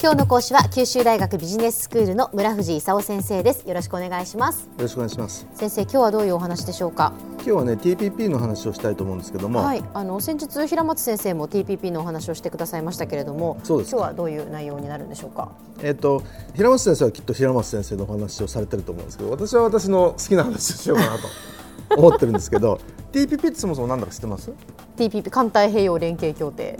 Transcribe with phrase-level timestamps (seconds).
[0.00, 3.68] 今日の講師は九州大学ビジネススクールの村藤勲先生です。
[3.68, 4.66] よろしくお願いします。
[4.66, 5.48] よろしくお願いします。
[5.54, 7.12] 先生今日はどういうお話でしょうか？
[7.38, 9.58] 今日はね TPP の話をしたいと思うんですけども。
[9.58, 9.82] はい。
[9.92, 13.90] あの先日平松先生も TPP のお話をしてくださいましたけれどもそうです。
[13.90, 15.50] 今日はどういう内容になるんでしょうか？
[15.82, 16.22] えっ、と
[16.54, 22.78] 平松先生はきっと平松先生のお話をされてると思うんですけど私は私の好きな話をしようかなと思ってるんですけど
[23.12, 24.52] TPP ってそもそも何だか知ってます
[24.96, 26.78] ？TPP 環太平洋連携協定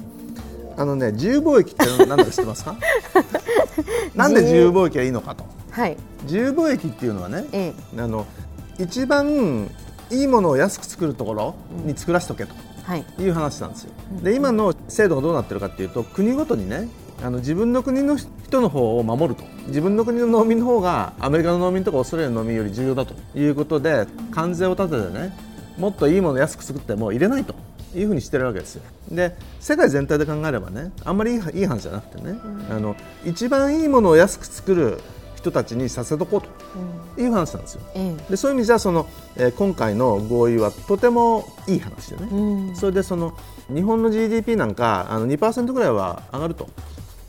[0.79, 2.77] あのね自由貿易って何だか知ってますか？
[4.15, 5.45] なんで自由貿易がいいのかと。
[5.71, 5.97] はい。
[6.23, 8.27] 自由貿易っていうのはね、えあの
[8.79, 9.69] 一番
[10.11, 13.05] いいものを安く作るところに作らせとけとはい。
[13.19, 13.91] いう話なんですよ。
[14.23, 16.89] で今の制度がどうなってるかっていうと国ごとにね
[17.23, 19.43] あの自分の国の人の方を守ると。
[19.67, 25.37] 自分の国の農民の方がアメリカの農民とかオーストラリアの農民より重要だということで関税を立ててね
[25.77, 27.55] もっといいものを安く作っても入れないと
[27.95, 28.83] いうふうにしてるわけですよ。
[29.11, 32.39] で世界全体で考えればねあんまりいい話じゃなくてね、
[32.71, 35.01] あの一番いいものを安く作る
[35.37, 36.49] 人たちにさせとこうと。
[37.21, 37.81] いう話なんですよ。
[37.95, 42.77] えでそういう意味じゃその、えー今回の合意はとてもいい話でね、うん。
[42.77, 43.37] それでその
[43.69, 46.69] 日本の GDP なんかあの2%ぐらいは上がると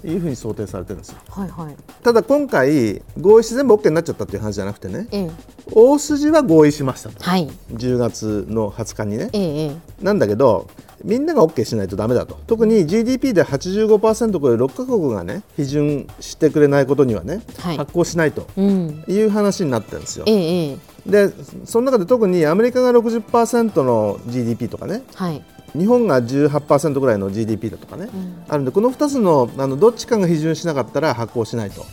[0.06, 1.18] いうふうに想定されてるんですよ。
[1.30, 1.76] はいはい。
[2.04, 5.32] ただ今回合意して全部 OK になっちゃったっていう話じゃなくてねええ。
[5.72, 7.24] 大筋は合意しましたと。
[7.24, 7.50] はい。
[7.74, 9.30] 10月の20日にね。
[9.34, 9.76] えええ。
[10.02, 10.68] なんだけど
[11.04, 12.40] みんなが OK しないとダメだと。
[12.48, 17.78] 特に GDP で85%超える6カ国がね批准してくれないことにはね、はい。
[17.78, 20.26] 発行しないという話になってるんですよ。
[20.28, 20.78] ええええ。
[21.06, 21.34] で
[21.66, 25.44] その中で特にアメリカが60%の GDP とかねはい。
[25.78, 28.10] 日本が18%ぐらいの GDP だとかね、
[28.48, 31.86] あるんでこの2つのあのどっちかが批准しなかったら発行しないと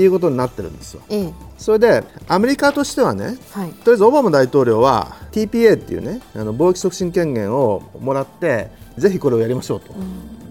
[0.00, 1.02] いうことになってるんですよ。
[1.08, 1.32] ええ。
[1.58, 3.68] それでアメリカとしてはねはい。
[3.70, 9.92] とりあえずオバマ大統領は TPA っていうねあの貿易促進権限をもらってぜひこれをやりましょうと、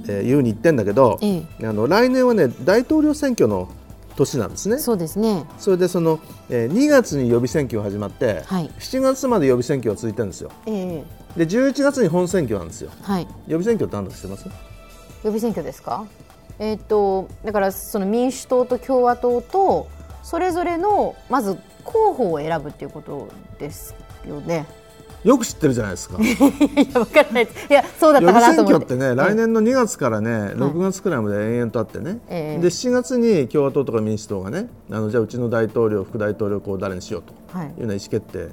[0.07, 3.69] えーいうふうに言ってんだけど、えあの来年はね大統領選挙の
[4.15, 4.77] 年なんですね。
[4.79, 5.45] そうですね。
[5.59, 8.69] それでその、えー2月に予備選挙が始まって、はい。
[8.79, 10.51] 7月まで予備選挙が続いてるんですよ。
[10.65, 11.03] え
[11.37, 11.45] え。
[11.45, 12.89] で11月に本選挙なんですよ。
[13.03, 13.27] はい。
[13.47, 14.45] 予備選挙って何だか知ってます？
[14.45, 14.51] 予
[15.25, 16.05] 備選挙ですか？
[16.61, 19.87] えっ、とだからその民主党と共和党と
[20.21, 23.95] それぞれのまず候補を選ぶっていうことです
[24.27, 24.67] よね。
[25.23, 26.17] よく知ってるじゃないですか。
[26.19, 26.23] 予
[26.83, 27.45] いやわからない。
[27.45, 28.73] ですいやそうだったかなと思って。
[28.75, 32.61] 挙ってね、来年の2月からね、6月くらいまで延々とあってね、ええ。
[32.61, 37.67] で7月に共和党とか民主党がね、あのじゃあうちの大統領、副大統領候補誰にしようとはい。
[37.67, 38.49] いうような意思決定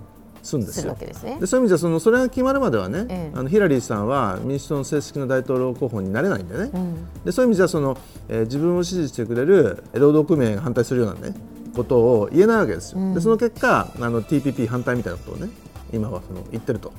[0.49, 0.91] するんですよ。
[0.91, 1.39] わけですね。
[1.41, 3.39] でそういう意味じゃそのそれが決まるまではね、ええ。
[3.39, 7.25] あのヒラリーさんは民主党の正式な大統領候補になれないんでね、ん。
[7.25, 7.97] でそういう意味じゃその、
[8.29, 11.35] えー自分を支持してくれる労働組合が反対するようなね
[11.75, 13.15] ことを言えないわけですよ。
[13.15, 15.51] でその結果あの TPP 反対みたいなことをね
[15.93, 16.93] 今はその言ってると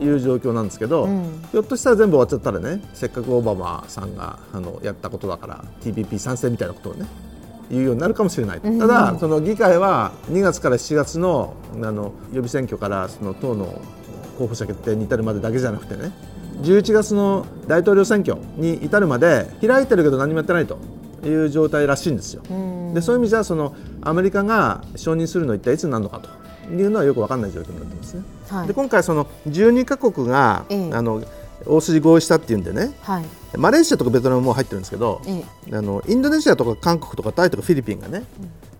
[0.00, 1.42] いう状況なんですけど、うん。
[1.52, 7.06] ひょっとしたら全部終わっちゃったらねせっかくオバマさんがあのやったことだから TPP 賛成みたいなことをね
[7.70, 13.80] 言うようになるかもしれない、ただその議会は2月から7月のあの予備選挙からその党の
[14.38, 16.12] 候補者決定に至るまでだけじゃなくてね
[16.62, 20.78] 11月の大統領選挙に至るまで開いてるけど何もやってないと
[21.24, 22.42] いう状態らしいんですよ。
[22.94, 28.22] でそういう意味じゃそのアメリカが承認するのは一体いつになるのかというのはよく分かんない状況になってますね。
[28.48, 28.68] はい。
[28.68, 30.90] で今回その12カ国が、ええ。
[30.92, 31.22] あの
[31.64, 32.94] 大筋合意したっていうんでね。
[33.02, 33.24] はい。
[33.56, 38.24] マレーシアとかベトナムも入ってるんですけど、えあのインドネシアとか韓国とかタイとかフィリピンがね、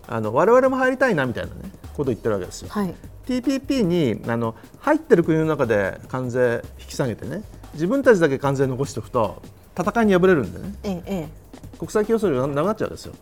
[0.07, 2.69] あの我々も入りたいなみたいな、ね、ことを言ってるわけですよ。
[2.69, 2.93] はい。
[3.27, 7.41] TPP にあの入ってる国の中で関税引き下げてね
[7.73, 9.41] 自分たちだけ関税残しておくと
[9.77, 10.75] 戦いに敗れるんでね。
[10.83, 11.29] えええ
[11.77, 13.13] 国際競争力がなくなっちゃうんですよ。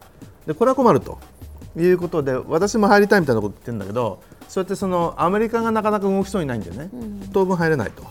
[0.46, 1.18] でこれは困ると。
[1.78, 6.90] いうことで私も入りたいみたいなこと言ってるんだけどそうやってそのアメリカがなかなか動きそうにないんでね、
[7.34, 8.04] 当分入れないと。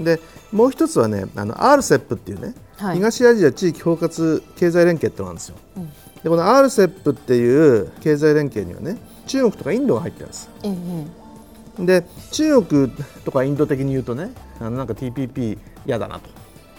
[0.00, 0.20] で
[0.52, 2.96] もう一つはねあの RCEP っていうね、はい。
[2.96, 5.56] 東アジア地域包括経済連携ってのがあるんですよ。
[6.22, 10.50] でこの RCEP っていう経済連携にはね中国とかインドが入ってるんです。
[10.62, 10.72] ええ。
[11.80, 12.92] えで中国
[13.24, 16.28] とかインド的に言うとねあのなんか TPP 嫌だなと。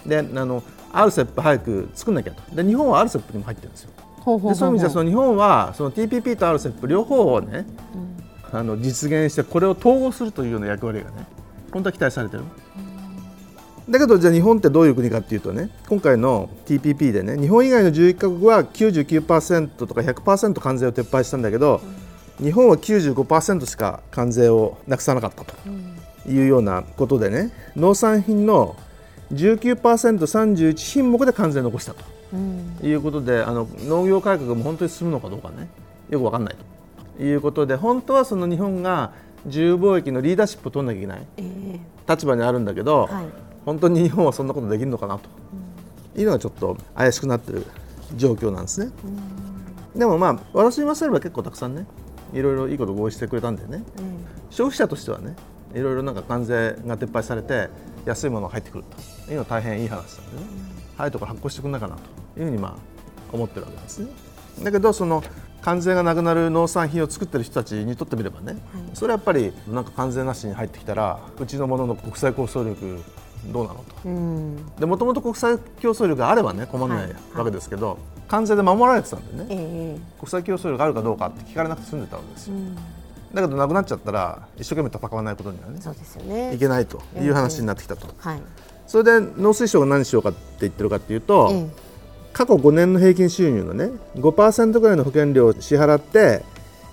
[0.06, 0.62] であの
[0.92, 2.54] RCEP 早く作んなきゃと。
[2.54, 3.90] で日本は RCEP にも入ってるんですよ。
[4.20, 4.52] ほうほうほうほう。
[4.52, 7.66] でそういう意味じゃその日本はその TPP と RCEP 両方をね、
[8.52, 11.26] あの実現してこれを統合するというような役割がね
[11.72, 12.44] 本当は期待されてる。
[13.88, 21.80] だけどじゃあ日本ってどういう国かっていうとね今回の TPP でね日本以外の11カ国は99%とか100%関税を撤廃したんだけど、
[22.38, 25.56] 日本は95%しか関税をなくさなかったと
[26.28, 28.76] いうようなことでね農産品の
[29.32, 32.04] 19%31 品目で関税を残したと
[32.86, 35.68] いうことであの農業改革も本当に進むのかどうかね
[36.10, 36.56] よく分かんない
[37.16, 39.12] ということで本当はその日本が
[39.44, 41.42] 自由貿易のリーダーシップを取らなきゃいけないえ
[41.76, 41.80] え。
[42.08, 45.28] 立場にあるんだけど、はい本当に日本はそんなことできるのかなと。
[46.14, 47.64] いうのがちょっと怪しくなってる
[48.16, 48.92] 状況なんですね。
[49.96, 51.86] でもまあ私に言わせれば結構たくさんね
[52.34, 53.82] いろいろいいこと合意してくれたんでね、
[54.50, 55.36] 消費者としてはね
[55.74, 57.70] いろいろなんか関税が撤廃されて
[58.04, 59.30] 安いものが入ってくると。
[59.30, 60.46] いうのは大変いい話なんでね、
[60.96, 62.74] 早いところ発行してくれないかなというふうにまあ
[63.32, 64.08] 思ってるわけですね。
[64.62, 65.22] だけどその
[65.62, 68.58] 関税がなくなる農産品を作ってる人たちにとってみればね、
[68.92, 73.02] それはやっぱりなんか関税なしに入ってきたらうちのものの国際競争力
[73.46, 73.84] どうなの
[74.74, 74.80] と。
[74.80, 77.98] でもともと国際競争力があればね困らないわけですけど、
[78.28, 82.54] 関税で守られてたんでね、え国際競争力があるかどうかって聞かれなくて済んでたわけですよ。
[83.34, 86.54] だけどなくなっちゃったら一生懸命戦わないことにはねそうですよね。
[86.54, 87.02] いけないと。
[87.20, 88.06] いう話になってきたと。
[88.18, 88.42] はい。
[88.86, 91.66] それで農水省が何しようかって言ってるかっていうと、え
[92.32, 96.42] 過去5年の平均収入のね5%ぐらいの保険料を支払って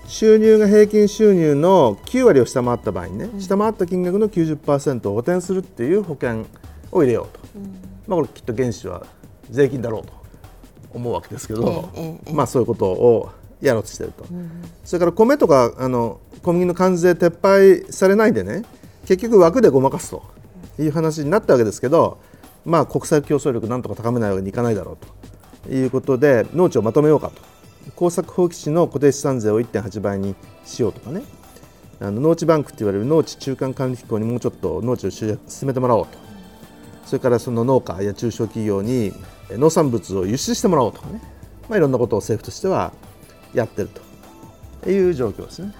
[0.09, 6.47] 収入が平均収入の9割を下回った場合にね、下回った金額の90%を補填するっていう保険
[6.91, 7.39] を入れようと、
[8.07, 9.05] まあ、これきっと原資は
[9.51, 10.13] 税金だろうと
[10.95, 11.89] 思うわけですけど、
[12.33, 13.29] まあそういうことを
[13.61, 14.25] やろうとしてると、
[14.83, 18.63] それから米とかあの小麦の関税撤廃されないでね
[19.05, 20.23] 結局枠でごまかすと
[20.79, 22.19] いう話になったわけですけど、
[22.65, 24.97] まあ、国際競争力なんとか高めないわけにいかないだろ
[25.63, 27.58] うということで農地をまとめようかと
[27.95, 31.23] 耕作放棄地の固定資産税を1.8倍にしようとかね。
[32.01, 36.17] あの農地バンクって言われる農地中間管理機構にもうちょっと農地を進めてもらおうと。
[37.05, 39.11] それからその農家や中小企業に
[39.49, 41.21] え農産物を輸出してもらおうとかね、
[41.67, 42.93] まあ、いろんなことを政府としては
[43.53, 44.09] やってると。
[44.87, 45.73] いう状況ですね。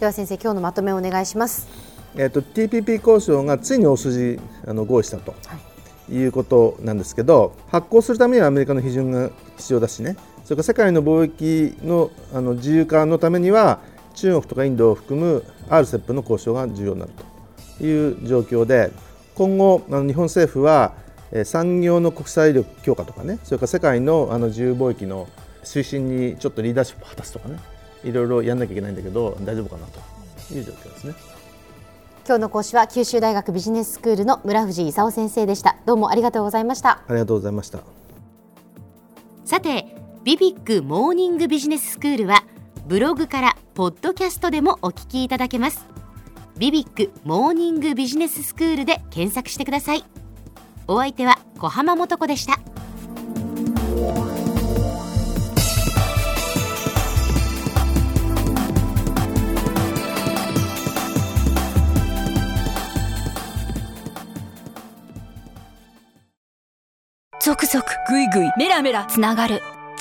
[0.00, 1.68] では先生今日のまとめをお願いします。
[2.16, 5.34] えー、と TPP 交渉がついに大筋あの合意したと、
[6.10, 13.80] い、うことなんですけど発行するためにはアメリカの批准が必要だしねそれから世界の貿易のあの自由化のためには
[14.14, 17.12] 中国とかインドを含む RCEP の交渉が重要になる
[17.78, 18.92] という状況で
[19.34, 20.94] 今後あの日本政府は
[21.32, 25.28] えー産業の国際力強化とかねそれから世界のあの自由貿易の
[25.64, 27.58] 推進にちょっとリーダーシップを果たすとかね
[28.04, 31.14] いろいろやんなきゃいけないんだけど大丈夫かなという状況ですね。
[32.26, 37.80] 今日の講師は九州大学ビジネススクールの村藤勲先生でしたどうもありがとうございましたありがとうございました。
[39.44, 42.44] さてビビックモーニングビジネススクールは
[42.86, 45.86] ブログからポッドキャストでもお聞きいただけます。
[46.56, 50.04] ビビックモーニングビジネススクールで検索してください。
[50.88, 52.58] お相手は小浜もとこでした。
[67.42, 69.60] ゾクゾクグイグイメラメラつながる。